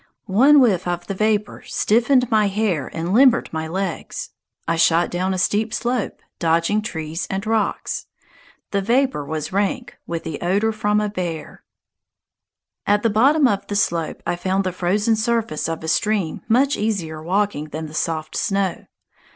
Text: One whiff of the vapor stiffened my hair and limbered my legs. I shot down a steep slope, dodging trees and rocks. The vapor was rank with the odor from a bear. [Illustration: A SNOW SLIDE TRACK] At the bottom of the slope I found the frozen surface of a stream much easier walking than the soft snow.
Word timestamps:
One 0.25 0.59
whiff 0.59 0.87
of 0.87 1.05
the 1.05 1.13
vapor 1.13 1.61
stiffened 1.67 2.31
my 2.31 2.47
hair 2.47 2.89
and 2.91 3.13
limbered 3.13 3.53
my 3.53 3.67
legs. 3.67 4.31
I 4.67 4.75
shot 4.75 5.11
down 5.11 5.31
a 5.31 5.37
steep 5.37 5.71
slope, 5.75 6.23
dodging 6.39 6.81
trees 6.81 7.27
and 7.29 7.45
rocks. 7.45 8.07
The 8.71 8.81
vapor 8.81 9.23
was 9.23 9.53
rank 9.53 9.99
with 10.07 10.23
the 10.23 10.41
odor 10.41 10.71
from 10.71 10.99
a 10.99 11.07
bear. 11.07 11.63
[Illustration: 12.87 12.87
A 12.87 12.87
SNOW 12.87 12.87
SLIDE 12.87 12.87
TRACK] 12.87 12.93
At 12.95 13.03
the 13.03 13.11
bottom 13.19 13.47
of 13.47 13.67
the 13.67 13.75
slope 13.75 14.23
I 14.25 14.35
found 14.35 14.63
the 14.63 14.71
frozen 14.71 15.15
surface 15.15 15.69
of 15.69 15.83
a 15.83 15.87
stream 15.87 16.41
much 16.47 16.75
easier 16.77 17.21
walking 17.21 17.65
than 17.65 17.85
the 17.85 17.93
soft 17.93 18.35
snow. 18.35 18.87